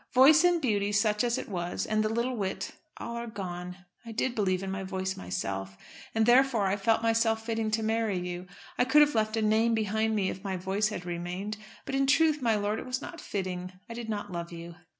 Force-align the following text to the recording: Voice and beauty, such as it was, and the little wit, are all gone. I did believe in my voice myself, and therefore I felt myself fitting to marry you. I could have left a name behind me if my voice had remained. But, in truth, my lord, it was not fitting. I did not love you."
Voice 0.15 0.43
and 0.43 0.59
beauty, 0.63 0.91
such 0.91 1.23
as 1.23 1.37
it 1.37 1.47
was, 1.47 1.85
and 1.85 2.03
the 2.03 2.09
little 2.09 2.35
wit, 2.35 2.71
are 2.97 3.21
all 3.21 3.27
gone. 3.27 3.85
I 4.03 4.11
did 4.11 4.33
believe 4.33 4.63
in 4.63 4.71
my 4.71 4.81
voice 4.81 5.15
myself, 5.15 5.77
and 6.15 6.25
therefore 6.25 6.65
I 6.65 6.75
felt 6.75 7.03
myself 7.03 7.45
fitting 7.45 7.69
to 7.69 7.83
marry 7.83 8.17
you. 8.17 8.47
I 8.79 8.83
could 8.85 9.01
have 9.03 9.13
left 9.13 9.37
a 9.37 9.43
name 9.43 9.75
behind 9.75 10.15
me 10.15 10.31
if 10.31 10.43
my 10.43 10.57
voice 10.57 10.87
had 10.87 11.05
remained. 11.05 11.57
But, 11.85 11.93
in 11.93 12.07
truth, 12.07 12.41
my 12.41 12.55
lord, 12.55 12.79
it 12.79 12.85
was 12.87 12.99
not 12.99 13.21
fitting. 13.21 13.73
I 13.87 13.93
did 13.93 14.09
not 14.09 14.31
love 14.31 14.51
you." 14.51 14.73